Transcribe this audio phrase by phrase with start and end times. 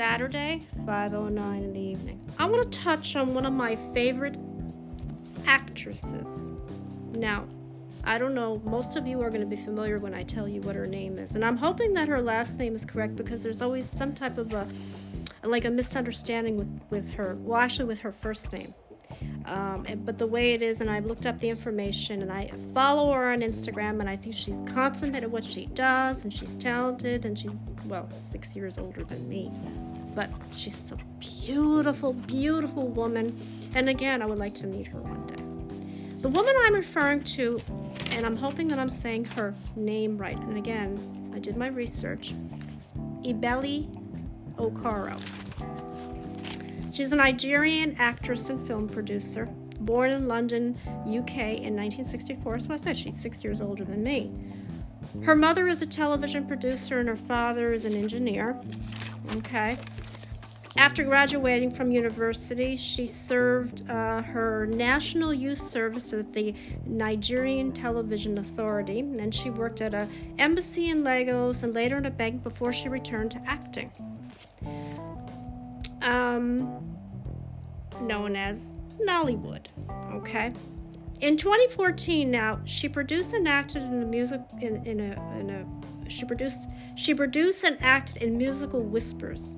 [0.00, 2.18] Saturday, 5:09 in the evening.
[2.38, 4.38] I want to touch on one of my favorite
[5.44, 6.54] actresses.
[7.12, 7.44] Now,
[8.02, 10.62] I don't know, most of you are going to be familiar when I tell you
[10.62, 11.34] what her name is.
[11.34, 14.54] And I'm hoping that her last name is correct because there's always some type of
[14.54, 14.66] a
[15.44, 17.36] like a misunderstanding with, with her.
[17.38, 18.72] Well, actually with her first name.
[19.44, 23.12] Um, but the way it is, and I've looked up the information, and I follow
[23.12, 27.24] her on Instagram, and I think she's consummate at what she does, and she's talented,
[27.24, 29.50] and she's, well, six years older than me.
[30.14, 33.36] But she's a beautiful, beautiful woman.
[33.74, 35.40] And again, I would like to meet her one day.
[36.20, 37.60] The woman I'm referring to,
[38.12, 42.34] and I'm hoping that I'm saying her name right, and again, I did my research,
[43.22, 43.88] Ebele
[44.56, 45.18] Okaro.
[46.92, 49.46] She's a Nigerian actress and film producer,
[49.80, 52.58] born in London, UK in 1964.
[52.58, 54.30] So I said she's six years older than me.
[55.22, 58.60] Her mother is a television producer and her father is an engineer.
[59.36, 59.78] Okay.
[60.76, 66.54] After graduating from university, she served uh, her national youth service at the
[66.86, 72.10] Nigerian Television Authority, and she worked at an embassy in Lagos and later in a
[72.10, 73.90] bank before she returned to acting
[76.02, 76.96] um,
[78.00, 79.66] known as Nollywood.
[80.12, 80.50] Okay.
[81.20, 86.10] In 2014, now she produced and acted in a music in, in a in a
[86.10, 89.56] she produced she produced and acted in musical Whispers,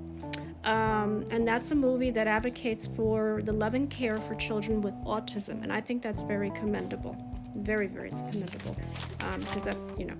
[0.64, 4.94] um, and that's a movie that advocates for the love and care for children with
[5.04, 7.16] autism, and I think that's very commendable,
[7.56, 8.76] very very commendable,
[9.18, 10.16] because um, that's you know.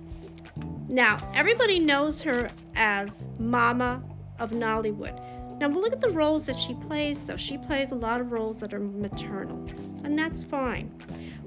[0.87, 4.03] Now everybody knows her as Mama
[4.39, 5.19] of Nollywood.
[5.59, 7.37] Now, we'll look at the roles that she plays, though.
[7.37, 9.69] She plays a lot of roles that are maternal,
[10.03, 10.91] and that's fine.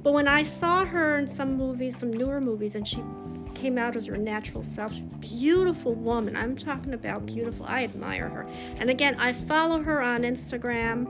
[0.03, 3.03] But when I saw her in some movies, some newer movies, and she
[3.57, 6.37] came out as her natural self, beautiful woman.
[6.37, 7.67] I'm talking about beautiful.
[7.67, 8.47] I admire her.
[8.77, 11.09] And again, I follow her on Instagram,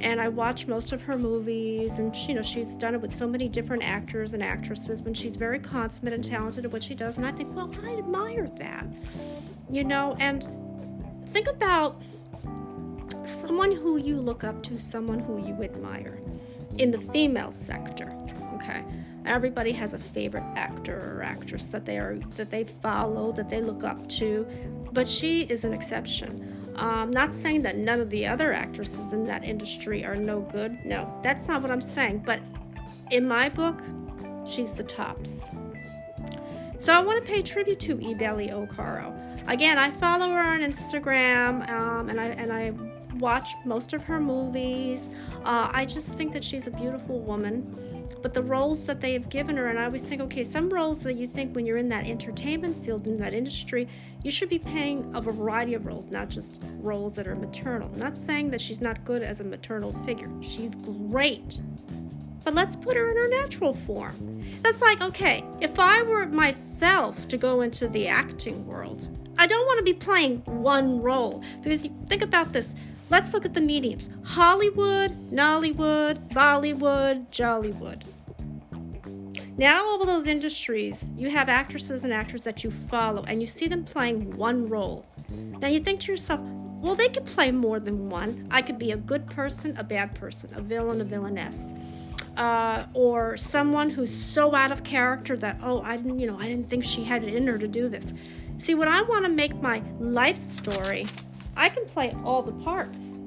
[0.00, 1.98] and I watch most of her movies.
[1.98, 5.02] And you know, she's done it with so many different actors and actresses.
[5.02, 7.96] When she's very consummate and talented at what she does, and I think, well, I
[7.98, 8.86] admire that.
[9.70, 10.48] You know, and
[11.26, 12.00] think about
[13.24, 16.18] someone who you look up to, someone who you admire
[16.78, 18.17] in the female sector.
[18.68, 18.84] Okay.
[19.24, 23.60] Everybody has a favorite actor or actress that they are that they follow, that they
[23.60, 24.46] look up to,
[24.92, 26.72] but she is an exception.
[26.76, 30.78] I'm not saying that none of the other actresses in that industry are no good.
[30.84, 32.22] No, that's not what I'm saying.
[32.24, 32.40] But
[33.10, 33.82] in my book,
[34.46, 35.50] she's the tops.
[36.78, 39.12] So I want to pay tribute to Ebele Okaro.
[39.48, 42.72] Again, I follow her on Instagram, um, and I and I
[43.18, 45.10] watched most of her movies.
[45.44, 47.76] Uh, I just think that she's a beautiful woman.
[48.22, 51.00] But the roles that they have given her, and I always think, okay, some roles
[51.00, 53.86] that you think when you're in that entertainment field, in that industry,
[54.22, 57.90] you should be paying a variety of roles, not just roles that are maternal.
[57.92, 61.58] I'm not saying that she's not good as a maternal figure, she's great.
[62.44, 64.42] But let's put her in her natural form.
[64.62, 69.06] That's like, okay, if I were myself to go into the acting world,
[69.36, 71.42] I don't want to be playing one role.
[71.62, 72.74] Because think about this
[73.10, 78.02] Let's look at the mediums Hollywood, Nollywood, Bollywood, Jollywood.
[79.56, 83.46] Now, all of those industries, you have actresses and actors that you follow, and you
[83.46, 85.04] see them playing one role.
[85.30, 86.40] Now, you think to yourself,
[86.80, 88.46] well, they could play more than one.
[88.52, 91.74] I could be a good person, a bad person, a villain, a villainess.
[92.36, 96.46] Uh, or someone who's so out of character that oh I didn't you know I
[96.46, 98.14] didn't think she had it in her to do this.
[98.58, 101.08] See, when I want to make my life story
[101.58, 103.18] I can play all the parts.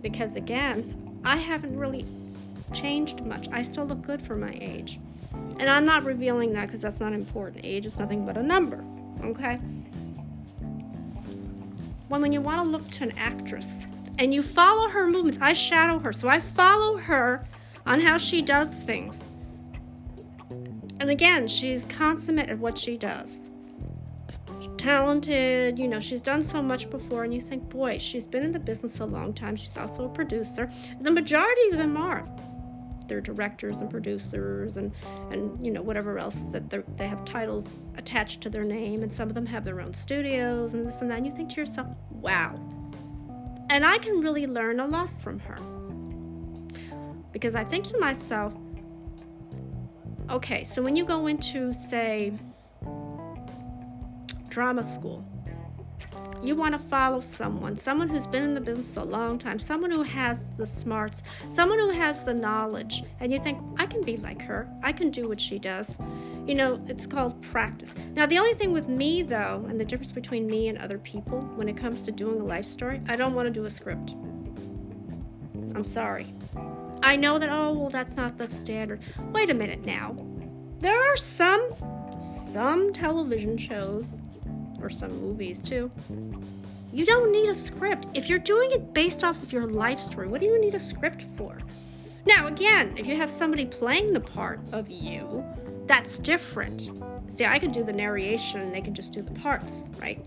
[0.00, 2.06] Because again, I haven't really
[2.72, 3.46] changed much.
[3.52, 4.98] I still look good for my age.
[5.58, 7.64] And I'm not revealing that because that's not important.
[7.64, 8.82] Age is nothing but a number,
[9.22, 9.56] okay?
[12.08, 13.86] When, when you want to look to an actress
[14.18, 16.12] and you follow her movements, I shadow her.
[16.14, 17.44] So I follow her
[17.84, 19.22] on how she does things.
[21.00, 23.50] And again, she's consummate at what she does
[24.76, 28.52] talented, you know, she's done so much before, and you think, boy, she's been in
[28.52, 29.56] the business a long time.
[29.56, 30.70] She's also a producer.
[31.00, 32.28] The majority of them are.
[33.06, 34.92] They're directors and producers and,
[35.30, 36.68] and you know, whatever else that
[36.98, 40.74] they have titles attached to their name, and some of them have their own studios
[40.74, 41.16] and this and that.
[41.16, 42.60] And you think to yourself, wow.
[43.70, 45.56] And I can really learn a lot from her.
[47.32, 48.54] Because I think to myself,
[50.30, 52.32] okay, so when you go into, say,
[54.48, 55.24] drama school.
[56.42, 59.90] You want to follow someone, someone who's been in the business a long time, someone
[59.90, 64.18] who has the smarts, someone who has the knowledge, and you think, I can be
[64.18, 64.68] like her.
[64.82, 65.98] I can do what she does.
[66.46, 67.92] You know, it's called practice.
[68.14, 71.40] Now, the only thing with me, though, and the difference between me and other people
[71.56, 74.14] when it comes to doing a life story, I don't want to do a script.
[75.74, 76.32] I'm sorry.
[77.02, 79.00] I know that, oh, well, that's not the standard.
[79.32, 80.16] Wait a minute now.
[80.80, 81.74] There are some,
[82.18, 84.22] some television shows,
[84.82, 85.90] or some movies too.
[86.92, 88.06] You don't need a script.
[88.14, 90.80] If you're doing it based off of your life story, what do you need a
[90.80, 91.58] script for?
[92.26, 95.44] Now, again, if you have somebody playing the part of you,
[95.86, 96.90] that's different.
[97.28, 100.24] See, I can do the narration and they can just do the parts, right?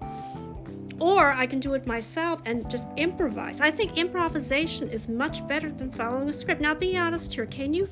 [1.00, 3.60] Or I can do it myself and just improvise.
[3.60, 6.62] I think improvisation is much better than following a script.
[6.62, 7.48] Now, be honest here.
[7.48, 7.88] Can you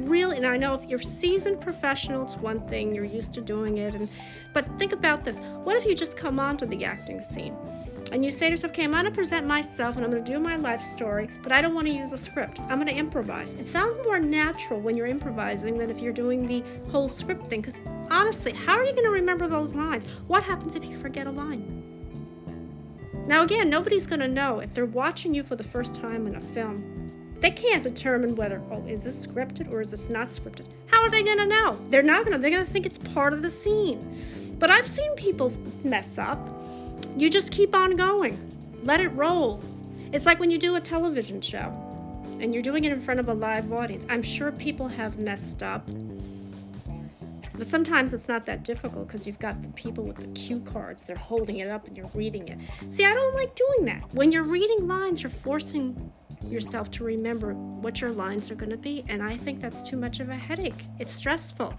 [0.00, 3.78] really, and I know if you're seasoned professional, it's one thing, you're used to doing
[3.78, 4.08] it, and
[4.52, 5.38] but think about this.
[5.64, 7.56] What if you just come onto the acting scene?
[8.12, 10.32] and you say to yourself, okay, I'm going to present myself and I'm going to
[10.32, 12.60] do my life story, but I don't want to use a script.
[12.60, 13.54] I'm going to improvise.
[13.54, 17.60] It sounds more natural when you're improvising than if you're doing the whole script thing.
[17.60, 17.80] Because
[18.10, 20.06] honestly, how are you going to remember those lines?
[20.26, 21.84] What happens if you forget a line?
[23.26, 26.36] Now, again, nobody's going to know if they're watching you for the first time in
[26.36, 26.97] a film.
[27.40, 30.66] They can't determine whether, oh, is this scripted or is this not scripted?
[30.86, 31.78] How are they going to know?
[31.88, 32.38] They're not going to.
[32.38, 34.56] They're going to think it's part of the scene.
[34.58, 35.52] But I've seen people
[35.84, 36.38] mess up.
[37.16, 38.38] You just keep on going,
[38.82, 39.62] let it roll.
[40.12, 41.72] It's like when you do a television show
[42.40, 44.06] and you're doing it in front of a live audience.
[44.08, 45.88] I'm sure people have messed up
[47.58, 51.02] but sometimes it's not that difficult because you've got the people with the cue cards.
[51.02, 52.56] They're holding it up and you're reading it.
[52.88, 54.04] See, I don't like doing that.
[54.14, 56.12] When you're reading lines, you're forcing
[56.44, 59.04] yourself to remember what your lines are going to be.
[59.08, 60.86] And I think that's too much of a headache.
[60.98, 61.74] It's stressful.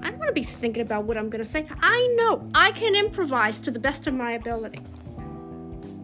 [0.00, 1.66] I don't want to be thinking about what I'm going to say.
[1.80, 4.80] I know I can improvise to the best of my ability.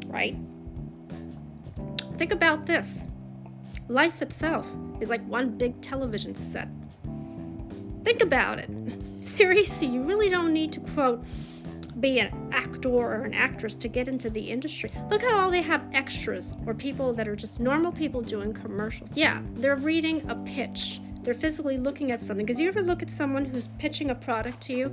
[0.06, 0.36] Right?
[2.16, 3.10] Think about this
[3.88, 4.66] life itself
[5.00, 6.68] is like one big television set.
[8.04, 8.70] Think about it.
[9.20, 11.24] Seriously, you really don't need to quote
[12.04, 14.90] be an actor or an actress to get into the industry.
[15.08, 19.16] Look how all they have extras or people that are just normal people doing commercials.
[19.16, 21.00] Yeah, they're reading a pitch.
[21.22, 22.44] They're physically looking at something.
[22.44, 24.86] Because you ever look at someone who's pitching a product to you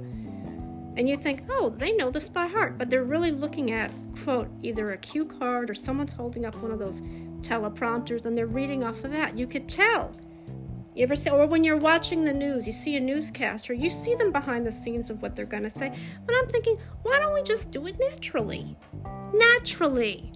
[0.96, 3.92] and you think, oh, they know this by heart, but they're really looking at,
[4.24, 7.02] quote, either a cue card or someone's holding up one of those
[7.42, 9.38] teleprompters and they're reading off of that.
[9.38, 10.14] You could tell
[10.96, 14.16] you ever say, or when you're watching the news, you see a newscaster, you see
[14.16, 15.92] them behind the scenes of what they're going to say.
[16.26, 18.78] But I'm thinking, why don't we just do it naturally?
[19.34, 20.34] Naturally.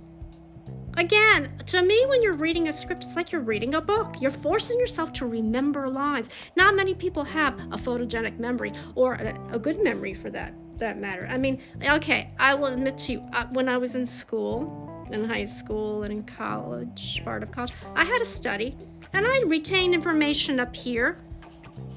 [0.98, 4.16] Again, to me, when you're reading a script, it's like you're reading a book.
[4.22, 6.30] You're forcing yourself to remember lines.
[6.56, 11.00] Not many people have a photogenic memory or a, a good memory for that that
[11.00, 11.28] matter.
[11.30, 15.24] I mean, okay, I will admit to you, uh, when I was in school, in
[15.24, 18.78] high school and in college, part of college, I had a study
[19.16, 21.18] and I retain information up here.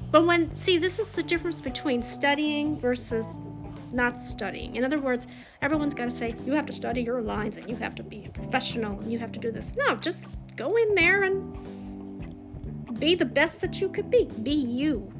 [0.09, 3.41] But when, see, this is the difference between studying versus
[3.91, 4.77] not studying.
[4.77, 5.27] In other words,
[5.61, 8.25] everyone's got to say, you have to study your lines and you have to be
[8.25, 9.73] a professional and you have to do this.
[9.75, 10.25] No, just
[10.55, 11.57] go in there and
[12.99, 14.25] be the best that you could be.
[14.41, 15.11] Be you.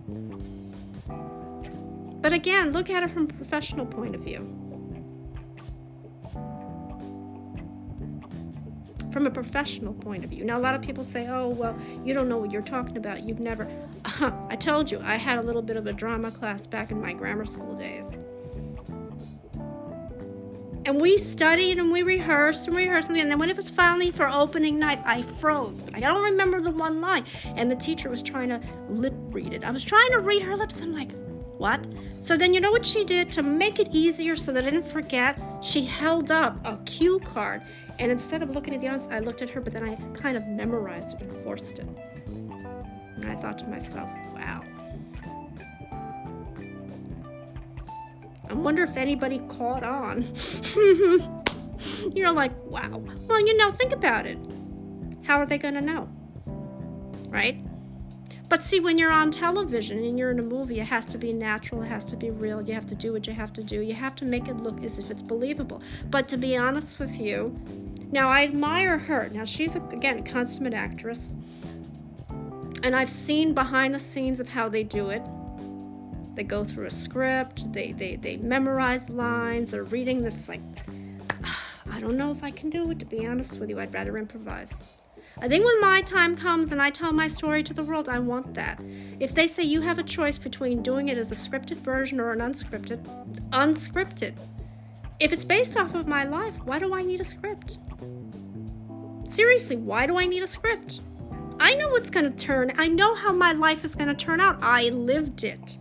[2.22, 4.69] But again, look at it from a professional point of view.
[9.11, 10.44] From a professional point of view.
[10.44, 13.23] Now, a lot of people say, oh, well, you don't know what you're talking about.
[13.23, 13.67] You've never.
[14.06, 17.01] Uh, I told you, I had a little bit of a drama class back in
[17.01, 18.18] my grammar school days.
[20.85, 23.09] And we studied and we rehearsed and rehearsed.
[23.09, 25.83] And then when it was finally for opening night, I froze.
[25.94, 27.25] I don't remember the one line.
[27.56, 29.63] And the teacher was trying to lip read it.
[29.63, 30.81] I was trying to read her lips.
[30.81, 31.11] I'm like,
[31.59, 31.85] what?
[32.21, 34.89] So then you know what she did to make it easier so that I didn't
[34.89, 35.39] forget?
[35.61, 37.61] She held up a cue card
[37.99, 40.37] and instead of looking at the audience, I looked at her, but then I kind
[40.37, 41.87] of memorized it and forced it.
[42.28, 44.63] And I thought to myself, wow.
[48.49, 50.25] I wonder if anybody caught on.
[52.16, 53.04] You're like, wow.
[53.28, 54.39] Well, you know, think about it.
[55.23, 56.09] How are they going to know?
[57.28, 57.61] Right?
[58.49, 61.31] But see, when you're on television and you're in a movie, it has to be
[61.31, 62.63] natural, it has to be real.
[62.63, 63.81] You have to do what you have to do.
[63.81, 65.83] You have to make it look as if it's believable.
[66.09, 67.56] But to be honest with you,
[68.11, 69.29] now I admire her.
[69.31, 71.35] Now she's, a, again, a consummate actress.
[72.81, 75.21] And I've seen behind the scenes of how they do it.
[76.33, 80.61] They go through a script, they, they, they memorize lines, they're reading this, like,
[81.91, 83.79] I don't know if I can do it, to be honest with you.
[83.79, 84.85] I'd rather improvise.
[85.42, 88.19] I think when my time comes and I tell my story to the world, I
[88.19, 88.81] want that.
[89.22, 92.34] If they say you have a choice between doing it as a scripted version or
[92.34, 93.02] an unscripted,
[93.52, 94.34] unscripted.
[95.18, 97.78] If it's based off of my life, why do I need a script?
[99.26, 101.00] Seriously, why do I need a script?
[101.58, 102.74] I know what's going to turn.
[102.78, 104.62] I know how my life is going to turn out.
[104.62, 105.78] I lived it.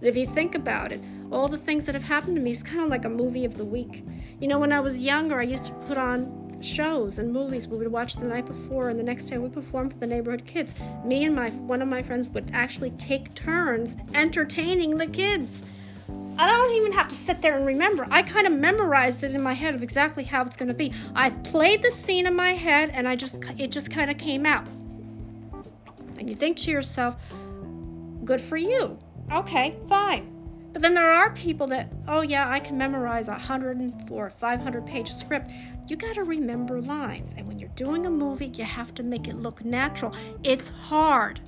[0.00, 2.62] And if you think about it, all the things that have happened to me is
[2.62, 4.04] kind of like a movie of the week.
[4.40, 7.76] You know, when I was younger, I used to put on shows and movies we
[7.76, 10.74] would watch the night before and the next day we perform for the neighborhood kids
[11.04, 15.62] me and my one of my friends would actually take turns entertaining the kids
[16.38, 18.06] I don't even have to sit there and remember.
[18.10, 20.92] I kind of memorized it in my head of exactly how it's going to be.
[21.14, 24.44] I've played the scene in my head and I just it just kind of came
[24.44, 24.66] out.
[26.18, 27.16] And you think to yourself,
[28.24, 28.98] good for you.
[29.32, 30.32] Okay, fine.
[30.72, 35.10] But then there are people that, oh yeah, I can memorize a 104, 500 page
[35.10, 35.50] script.
[35.88, 37.34] You got to remember lines.
[37.36, 40.14] And when you're doing a movie, you have to make it look natural.
[40.42, 41.40] It's hard.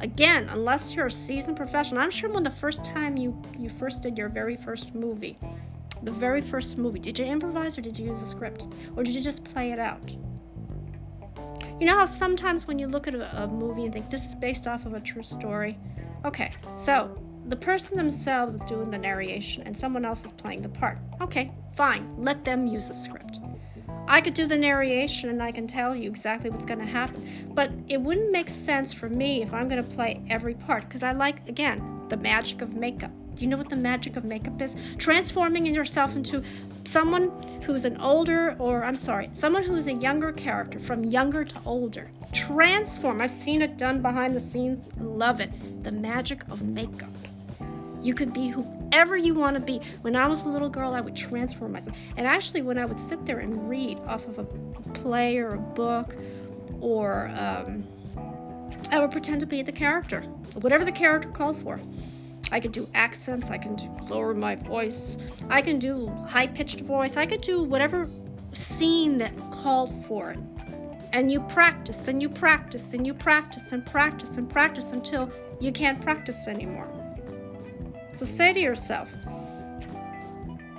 [0.00, 4.02] Again, unless you're a seasoned professional, I'm sure when the first time you you first
[4.02, 5.38] did your very first movie,
[6.02, 9.14] the very first movie, did you improvise or did you use a script or did
[9.14, 10.16] you just play it out?
[11.80, 14.34] You know how sometimes when you look at a, a movie and think this is
[14.34, 15.78] based off of a true story?
[16.24, 20.68] Okay, so the person themselves is doing the narration and someone else is playing the
[20.68, 20.98] part.
[21.20, 23.40] Okay, fine, let them use a script.
[24.14, 27.50] I could do the narration and I can tell you exactly what's going to happen.
[27.52, 31.02] But it wouldn't make sense for me if I'm going to play every part because
[31.02, 33.10] I like, again, the magic of makeup.
[33.34, 34.76] Do you know what the magic of makeup is?
[34.98, 36.44] Transforming yourself into
[36.84, 37.32] someone
[37.64, 42.08] who's an older, or I'm sorry, someone who's a younger character from younger to older.
[42.32, 43.20] Transform.
[43.20, 44.84] I've seen it done behind the scenes.
[44.96, 45.50] Love it.
[45.82, 47.10] The magic of makeup.
[48.04, 49.80] You could be whoever you want to be.
[50.02, 51.96] When I was a little girl, I would transform myself.
[52.18, 54.44] And actually, when I would sit there and read off of a
[54.92, 56.14] play or a book,
[56.80, 57.82] or um,
[58.90, 60.20] I would pretend to be the character,
[60.60, 61.80] whatever the character called for.
[62.52, 65.16] I could do accents, I can do lower my voice,
[65.48, 68.08] I can do high pitched voice, I could do whatever
[68.52, 70.38] scene that called for it.
[71.12, 75.72] And you practice and you practice and you practice and practice and practice until you
[75.72, 77.03] can't practice anymore.
[78.14, 79.10] So say to yourself,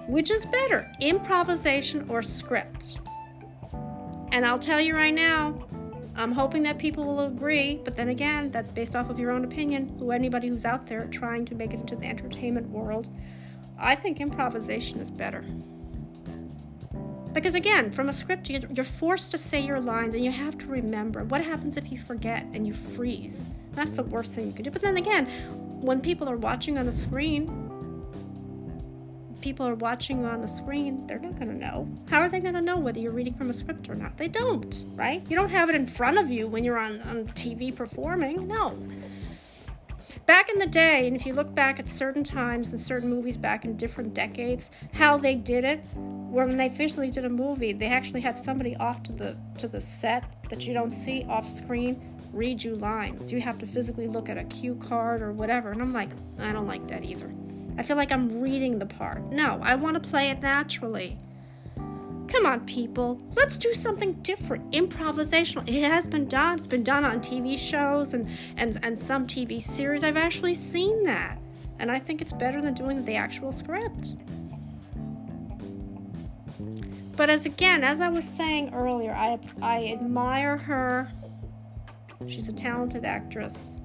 [0.07, 2.99] which is better, improvisation or script?
[4.31, 5.67] And I'll tell you right now,
[6.15, 9.43] I'm hoping that people will agree, but then again, that's based off of your own
[9.43, 9.97] opinion.
[9.99, 13.09] Who anybody who's out there trying to make it into the entertainment world,
[13.77, 15.43] I think improvisation is better.
[17.33, 20.67] Because again, from a script, you're forced to say your lines and you have to
[20.67, 21.25] remember.
[21.25, 23.49] What happens if you forget and you freeze?
[23.73, 24.71] That's the worst thing you could do.
[24.71, 25.27] But then again,
[25.81, 27.65] when people are watching on the screen,
[29.41, 31.87] people are watching on the screen, they're not going to know.
[32.09, 34.17] How are they going to know whether you're reading from a script or not?
[34.17, 35.23] They don't, right?
[35.29, 38.47] You don't have it in front of you when you're on, on TV performing.
[38.47, 38.75] No.
[40.25, 43.37] Back in the day, and if you look back at certain times and certain movies
[43.37, 47.85] back in different decades, how they did it, when they officially did a movie, they
[47.85, 52.01] actually had somebody off to the to the set that you don't see off screen
[52.35, 53.31] read you lines.
[53.31, 55.71] You have to physically look at a cue card or whatever.
[55.71, 57.31] And I'm like, I don't like that either.
[57.77, 59.21] I feel like I'm reading the part.
[59.31, 61.17] No, I want to play it naturally.
[62.27, 63.21] Come on, people.
[63.35, 64.71] Let's do something different.
[64.71, 65.67] Improvisational.
[65.67, 66.57] It has been done.
[66.57, 70.03] It's been done on TV shows and, and, and some TV series.
[70.03, 71.37] I've actually seen that.
[71.79, 74.15] And I think it's better than doing the actual script.
[77.15, 81.09] But as again, as I was saying earlier, I, I admire her
[82.27, 83.79] She's a talented actress.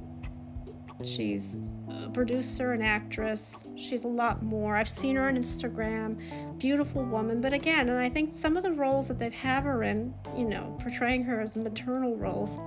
[1.04, 3.64] She's a producer and actress.
[3.76, 4.76] She's a lot more.
[4.76, 6.58] I've seen her on Instagram.
[6.58, 7.40] Beautiful woman.
[7.40, 10.44] But again, and I think some of the roles that they've have her in, you
[10.44, 12.60] know, portraying her as maternal roles,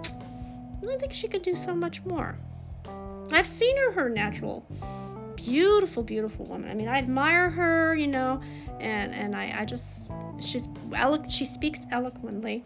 [0.88, 2.38] I think she could do so much more.
[3.32, 4.66] I've seen her her natural
[5.36, 8.40] beautiful beautiful woman i mean i admire her you know
[8.80, 10.08] and and i i just
[10.40, 12.64] she's elo- she speaks eloquently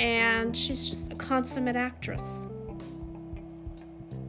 [0.00, 2.24] and she's just a consummate actress.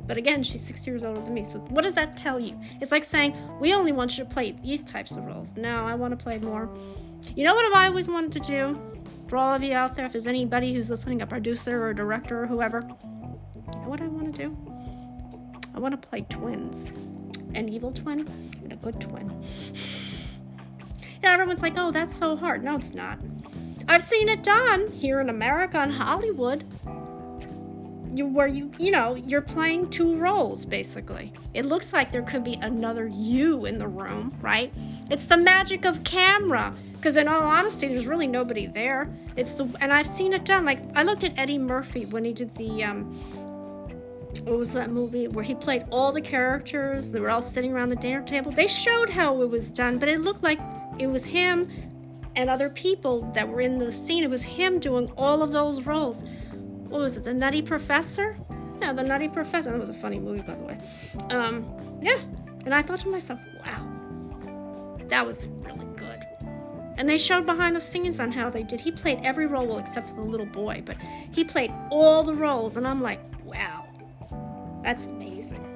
[0.05, 1.45] But again, she's six years older than me.
[1.45, 2.59] So what does that tell you?
[2.81, 5.55] It's like saying, we only want you to play these types of roles.
[5.55, 6.69] No, I want to play more.
[7.35, 8.81] You know what have I always wanted to do?
[9.27, 11.95] For all of you out there, if there's anybody who's listening, a producer or a
[11.95, 14.57] director or whoever, you know what I want to do?
[15.73, 16.91] I want to play twins.
[17.55, 18.27] An evil twin
[18.63, 19.41] and a good twin.
[21.23, 22.63] Yeah, everyone's like, oh, that's so hard.
[22.63, 23.19] No, it's not.
[23.87, 26.63] I've seen it done here in America in Hollywood.
[28.13, 31.31] You, where you you know you're playing two roles basically.
[31.53, 34.73] It looks like there could be another you in the room right?
[35.09, 39.07] It's the magic of camera because in all honesty there's really nobody there.
[39.37, 42.33] It's the and i've seen it done like i looked at eddie murphy when he
[42.33, 43.13] did the um
[44.43, 47.89] what was that movie where he played all the characters they were all sitting around
[47.89, 48.51] the dinner table?
[48.51, 50.59] They showed how it was done but it looked like
[50.99, 51.69] it was him
[52.35, 54.23] and other people that were in the scene.
[54.23, 56.23] It was him doing all of those roles.
[56.87, 58.37] what was it, The Nutty Professor?
[58.81, 59.71] Yeah, The Nutty Professor.
[59.71, 60.77] That was a funny movie, by the way.
[61.29, 62.19] Um, yeah.
[62.65, 66.25] And I thought to myself, wow, that was really good.
[66.97, 68.79] And they showed behind the scenes on how they did.
[68.79, 70.97] He played every role well, except for the little boy, but
[71.31, 72.77] he played all the roles.
[72.77, 73.87] And I'm like, wow,
[74.83, 75.67] that's amazing.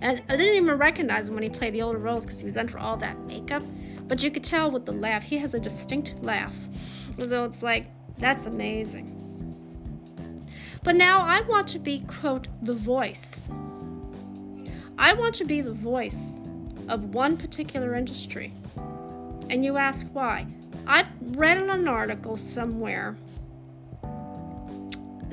[0.00, 2.56] And I didn't even recognize him when he played the older roles because he was
[2.56, 3.62] under all that makeup.
[4.06, 6.54] But you could tell with the laugh, he has a distinct laugh.
[7.26, 7.86] So it's like,
[8.18, 9.10] that's amazing.
[10.82, 13.48] But now I want to be, quote, the voice.
[14.98, 16.42] I want to be the voice
[16.88, 18.52] of one particular industry.
[19.48, 20.46] And you ask why.
[20.86, 23.16] I read in an article somewhere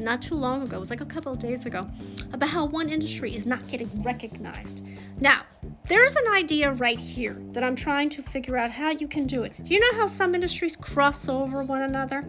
[0.01, 1.87] not too long ago, it was like a couple of days ago,
[2.33, 4.81] about how one industry is not getting recognized.
[5.19, 5.43] Now,
[5.91, 9.43] there's an idea right here that I'm trying to figure out how you can do
[9.43, 9.51] it.
[9.61, 12.23] Do you know how some industries cross over one another?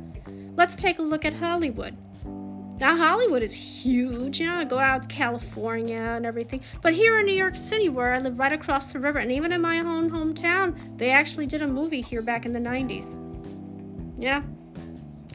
[0.57, 1.97] Let's take a look at Hollywood.
[2.81, 6.61] Now, Hollywood is huge, you know, I go out to California and everything.
[6.81, 9.53] But here in New York City, where I live right across the river, and even
[9.53, 13.17] in my own hometown, they actually did a movie here back in the 90s.
[14.19, 14.43] Yeah.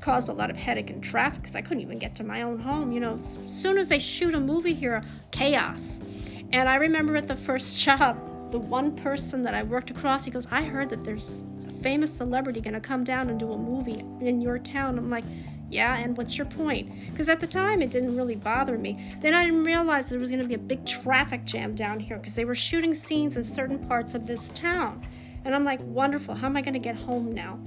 [0.02, 2.60] Caused a lot of headache and traffic because I couldn't even get to my own
[2.60, 2.92] home.
[2.92, 6.02] You know, as soon as they shoot a movie here, chaos.
[6.52, 8.18] And I remember at the first job,
[8.52, 12.14] the one person that I worked across, he goes, I heard that there's a famous
[12.14, 14.98] celebrity going to come down and do a movie in your town.
[14.98, 15.26] I'm like,
[15.70, 16.90] yeah, and what's your point?
[17.12, 19.18] Because at the time it didn't really bother me.
[19.20, 22.18] Then I didn't realize there was going to be a big traffic jam down here
[22.18, 25.06] because they were shooting scenes in certain parts of this town.
[25.44, 27.60] And I'm like, wonderful, how am I going to get home now?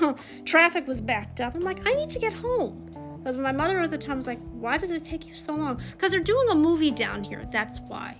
[0.44, 1.54] traffic was backed up.
[1.54, 2.90] I'm like, I need to get home.
[3.22, 5.80] Because my mother at the time was like, why did it take you so long?
[5.92, 8.16] Because they're doing a movie down here, that's why.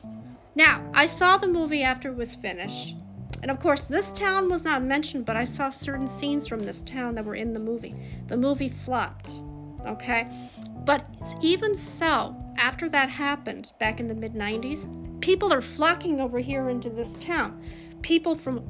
[0.55, 2.97] Now, I saw the movie after it was finished.
[3.43, 6.83] And of course, this town was not mentioned, but I saw certain scenes from this
[6.83, 7.95] town that were in the movie.
[8.29, 9.43] The movie flopped,
[9.85, 10.29] okay?
[10.85, 11.05] But
[11.41, 16.69] even so, after that happened back in the mid 90s, people are flocking over here
[16.69, 17.61] into this town.
[18.03, 18.65] People from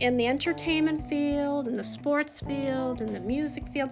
[0.00, 3.90] in the entertainment field, in the sports field, in the music field.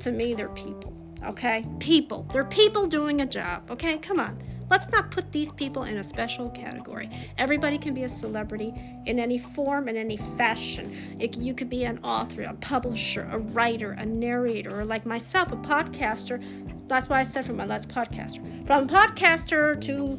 [0.00, 1.64] To me, they're people, okay?
[1.80, 2.28] People.
[2.32, 3.98] They're people doing a job, okay?
[3.98, 4.40] Come on.
[4.70, 7.08] Let's not put these people in a special category.
[7.38, 8.74] Everybody can be a celebrity
[9.06, 11.16] in any form, in any fashion.
[11.18, 15.52] It, you could be an author, a publisher, a writer, a narrator, or like myself,
[15.52, 16.42] a podcaster.
[16.86, 18.66] That's what I said from my last podcaster.
[18.66, 20.18] From podcaster to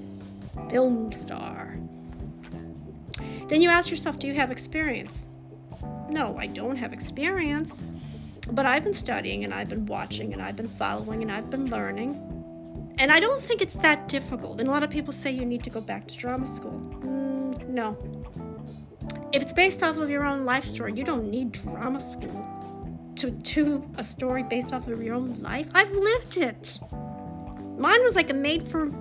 [0.69, 1.77] film star.
[3.47, 5.27] Then you ask yourself, do you have experience?
[6.09, 7.83] No, I don't have experience.
[8.51, 11.69] But I've been studying and I've been watching and I've been following and I've been
[11.69, 12.19] learning.
[12.97, 14.59] And I don't think it's that difficult.
[14.59, 16.81] And a lot of people say you need to go back to drama school.
[17.01, 17.97] Mm, no.
[19.31, 22.47] If it's based off of your own life story, you don't need drama school
[23.15, 25.67] to to a story based off of your own life.
[25.73, 26.79] I've lived it.
[27.77, 28.91] Mine was like a made for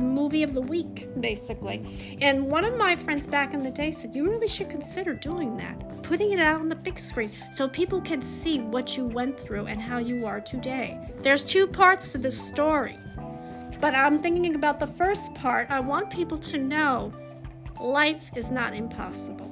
[0.00, 2.18] movie of the week, basically.
[2.20, 5.56] And one of my friends back in the day said, You really should consider doing
[5.58, 9.38] that, putting it out on the big screen so people can see what you went
[9.38, 10.98] through and how you are today.
[11.22, 12.98] There's two parts to this story.
[13.80, 15.70] But I'm thinking about the first part.
[15.70, 17.12] I want people to know
[17.80, 19.46] life is not impossible.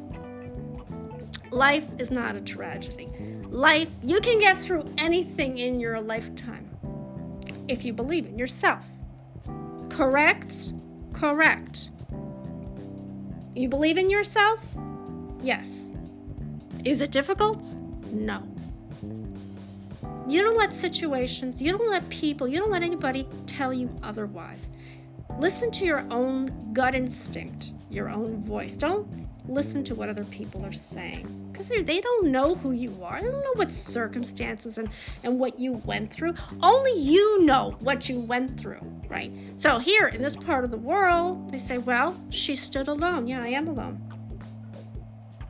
[1.51, 3.09] Life is not a tragedy.
[3.49, 6.69] Life, you can get through anything in your lifetime
[7.69, 8.85] if you believe in yourself.
[9.99, 10.75] Correct?
[11.13, 11.91] Correct.
[13.57, 14.61] You believe in yourself?
[15.43, 15.91] Yes.
[16.85, 17.75] Is it difficult?
[18.13, 18.45] No.
[20.29, 24.69] You don't let situations, you don't let people, you don't let anybody tell you otherwise.
[25.37, 28.77] Listen to your own gut instinct, your own voice.
[28.77, 33.21] Don't listen to what other people are saying because they don't know who you are.
[33.21, 34.91] They don't know what circumstances and,
[35.25, 36.35] and what you went through.
[36.63, 39.35] Only you know what you went through, right?
[39.57, 43.27] So, here in this part of the world, they say, well, she stood alone.
[43.27, 44.01] Yeah, I am alone.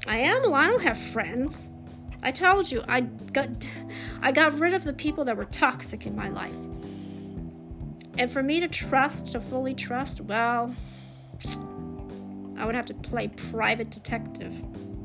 [0.07, 0.55] I am alone.
[0.55, 1.73] I don't have friends.
[2.23, 3.49] I told you I got
[4.23, 6.57] I got rid of the people that were toxic in my life.
[8.17, 10.75] And for me to trust, to fully trust, well,
[12.59, 14.53] I would have to play private detective,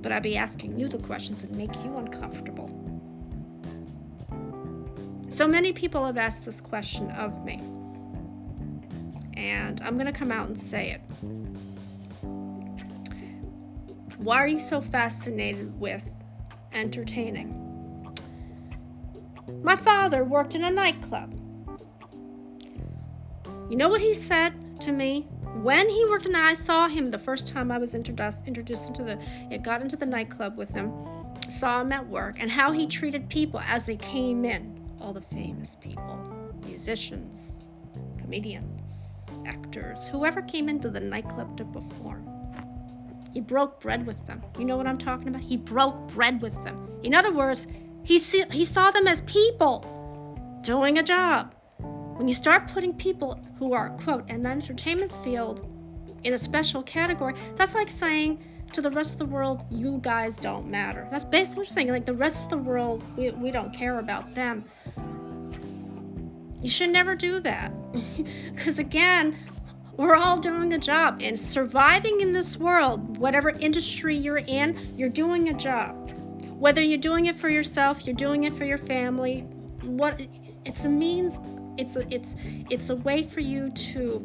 [0.02, 2.70] but I'd be asking you the questions and make you uncomfortable.
[5.30, 7.60] So many people have asked this question of me,
[9.34, 11.02] and I'm going to come out and say it.
[14.18, 16.10] Why are you so fascinated with
[16.74, 17.60] entertaining.
[19.62, 21.34] My father worked in a nightclub.
[23.70, 25.28] You know what he said to me
[25.62, 26.44] when he worked in that?
[26.46, 29.20] I saw him the first time I was introduced introduced into the
[29.52, 30.92] it got into the nightclub with him.
[31.50, 34.80] Saw him at work and how he treated people as they came in.
[35.02, 36.18] all the famous people,
[36.66, 37.58] musicians,
[38.18, 42.26] comedians, actors, whoever came into the nightclub to perform.
[43.34, 44.42] He broke bread with them.
[44.58, 45.42] You know what I'm talking about?
[45.42, 46.78] He broke bread with them.
[47.04, 47.68] In other words,
[48.04, 49.82] he, see, he saw them as people
[50.62, 51.54] doing a job.
[52.16, 55.74] When you start putting people who are, quote, in the entertainment field
[56.24, 60.36] in a special category, that's like saying to the rest of the world, you guys
[60.36, 61.08] don't matter.
[61.10, 61.90] That's basically what you're saying.
[61.90, 64.64] Like the rest of the world, we, we don't care about them.
[66.62, 67.72] You should never do that.
[68.54, 69.36] Because again,
[69.98, 75.10] we're all doing a job and surviving in this world, whatever industry you're in, you're
[75.10, 76.12] doing a job.
[76.60, 79.42] Whether you're doing it for yourself, you're doing it for your family,
[79.82, 80.22] what
[80.66, 81.40] it's a means
[81.78, 82.36] it's a it's
[82.70, 84.24] it's a way for you to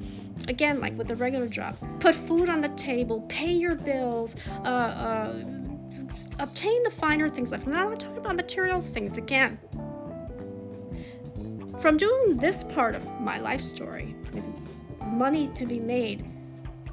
[0.49, 4.69] again like with a regular job put food on the table pay your bills uh,
[4.69, 5.45] uh,
[6.39, 7.51] obtain the finer things.
[7.51, 9.59] Like i'm not talking about material things again.
[11.81, 14.49] From doing this part of my life story with
[15.07, 16.25] money to be made.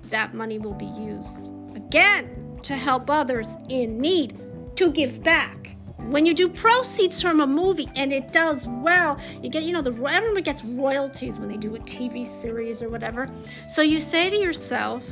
[0.09, 6.25] That money will be used again to help others in need to give back when
[6.25, 9.91] you do proceeds from a movie and it does well, you get, you know, the
[9.91, 13.29] everyone gets royalties when they do a TV series or whatever.
[13.69, 15.03] So you say to yourself,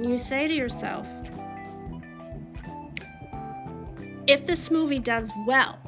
[0.00, 1.06] you say to yourself,
[4.26, 5.78] if this movie does well,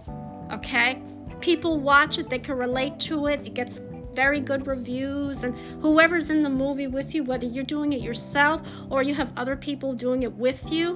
[0.52, 1.00] okay,
[1.40, 3.80] people watch it, they can relate to it, it gets
[4.14, 8.62] very good reviews, and whoever's in the movie with you, whether you're doing it yourself
[8.90, 10.94] or you have other people doing it with you,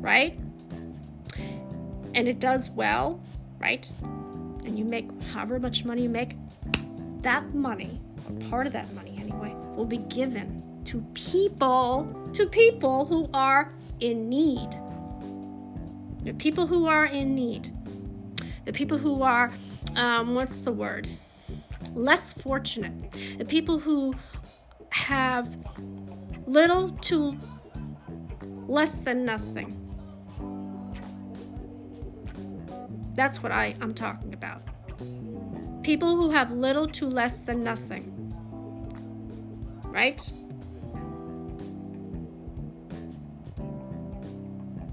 [0.00, 0.38] right?
[2.14, 3.20] And it does well,
[3.58, 3.90] right?
[4.64, 6.36] And you make however much money you make,
[7.22, 13.04] that money, or part of that money anyway, will be given to people, to people
[13.04, 13.70] who are
[14.00, 14.68] in need.
[16.24, 17.72] The people who are in need.
[18.64, 19.52] The people who are,
[19.96, 21.08] um, what's the word?
[21.94, 23.12] Less fortunate.
[23.38, 24.14] The people who
[24.90, 25.56] have
[26.46, 27.36] little to
[28.66, 29.81] less than nothing
[33.14, 34.62] That's what I, I'm talking about.
[35.82, 38.08] People who have little to less than nothing.
[39.84, 40.20] Right?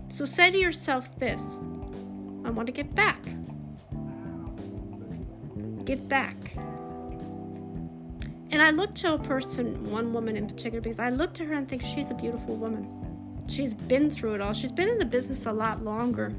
[0.10, 1.41] So say to yourself this
[2.43, 3.23] I want to give back.
[5.86, 6.36] Give back.
[8.51, 11.53] And I look to a person, one woman in particular, because I look to her
[11.53, 12.88] and think she's a beautiful woman.
[13.47, 14.53] She's been through it all.
[14.53, 16.34] She's been in the business a lot longer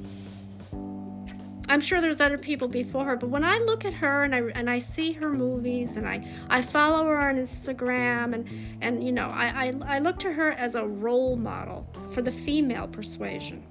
[1.71, 4.41] I'm sure there's other people before her, but when I look at her and I
[4.57, 8.45] and I see her movies and I I follow her on Instagram and
[8.81, 12.31] and you know I I, I look to her as a role model for the
[12.33, 13.63] female persuasion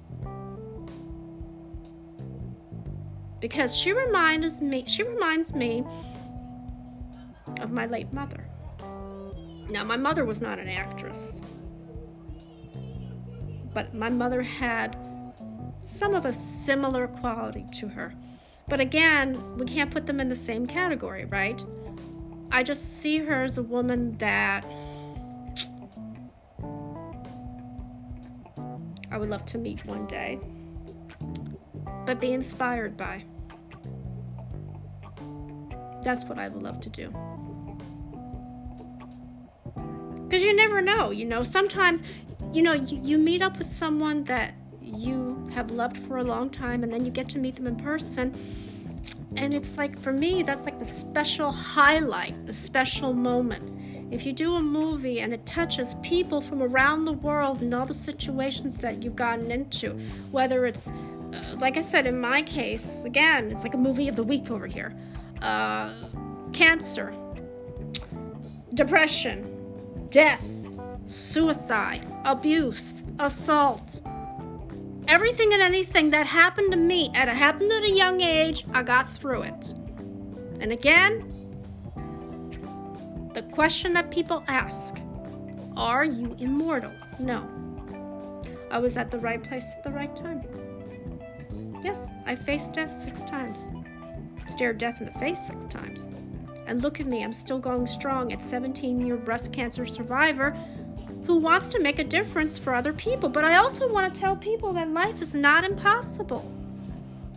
[3.38, 5.84] because she reminds me she reminds me
[7.60, 8.48] of my late mother.
[9.68, 11.42] Now my mother was not an actress,
[13.74, 14.96] but my mother had
[15.90, 18.14] some of a similar quality to her.
[18.68, 21.62] But again, we can't put them in the same category, right?
[22.52, 24.64] I just see her as a woman that
[29.10, 30.38] I would love to meet one day,
[32.06, 33.24] but be inspired by.
[36.02, 37.12] That's what I would love to do.
[40.24, 42.02] Because you never know, you know, sometimes,
[42.52, 44.54] you know, you, you meet up with someone that
[44.96, 47.76] you have loved for a long time and then you get to meet them in
[47.76, 48.34] person.
[49.36, 54.12] And it's like for me that's like the special highlight a special moment.
[54.12, 57.86] If you do a movie and it touches people from around the world and all
[57.86, 59.90] the situations that you've gotten into
[60.32, 64.16] whether it's uh, like i said in my case again it's like a movie of
[64.16, 64.96] the week over here.
[65.42, 65.92] Uh,
[66.52, 67.14] cancer
[68.74, 69.46] depression
[70.10, 70.44] death
[71.06, 74.00] suicide abuse assault
[75.10, 78.84] everything and anything that happened to me at a happened at a young age, I
[78.84, 79.74] got through it.
[80.60, 81.26] And again,
[83.34, 84.98] the question that people ask,
[85.76, 86.92] are you immortal?
[87.18, 87.48] No.
[88.70, 90.44] I was at the right place at the right time.
[91.82, 93.68] Yes, I faced death six times.
[94.46, 96.12] Stared death in the face six times.
[96.68, 100.56] And look at me, I'm still going strong at 17 year breast cancer survivor
[101.30, 103.28] who wants to make a difference for other people.
[103.28, 106.44] But I also want to tell people that life is not impossible.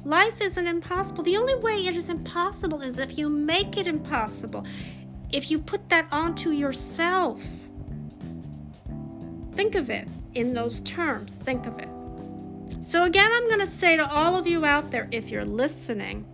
[0.04, 1.24] Life isn't impossible.
[1.24, 4.66] The only way it is impossible is if you make it impossible,
[5.32, 7.40] if you put that onto yourself.
[9.52, 11.36] Think of it in those terms.
[11.36, 11.90] Think of it.
[12.84, 16.26] So, again, I'm going to say to all of you out there if you're listening,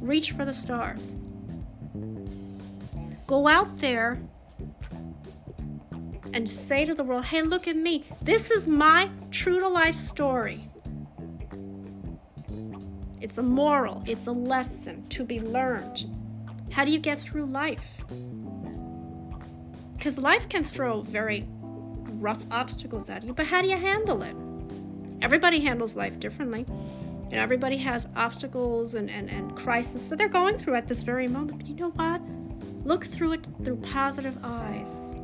[0.00, 1.20] Reach for the stars.
[3.26, 4.18] Go out there
[6.32, 8.04] and say to the world, hey, look at me.
[8.22, 10.64] This is my true to life story.
[13.20, 16.06] It's a moral, it's a lesson to be learned.
[16.70, 17.86] How do you get through life?
[19.92, 24.34] Because life can throw very rough obstacles at you, but how do you handle it?
[25.22, 26.64] Everybody handles life differently.
[27.30, 31.28] And everybody has obstacles and, and, and crises that they're going through at this very
[31.28, 31.58] moment.
[31.58, 32.20] But you know what?
[32.84, 35.14] Look through it through positive eyes.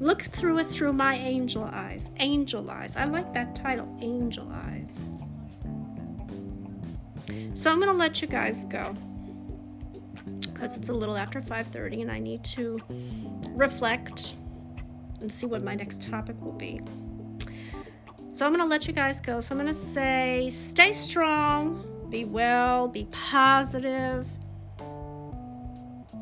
[0.00, 2.10] Look through it through my angel eyes.
[2.18, 2.96] Angel eyes.
[2.96, 5.08] I like that title, Angel Eyes.
[7.52, 8.92] So I'm going to let you guys go
[10.40, 12.78] because it's a little after 5:30 and I need to
[13.50, 14.36] reflect
[15.20, 16.80] and see what my next topic will be.
[18.32, 19.40] So I'm going to let you guys go.
[19.40, 24.26] So I'm going to say stay strong, be well, be positive.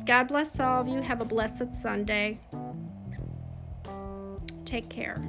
[0.05, 1.01] God bless all of you.
[1.01, 2.39] Have a blessed Sunday.
[4.65, 5.21] Take care.